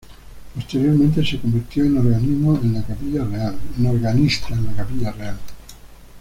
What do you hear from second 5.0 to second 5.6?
Real.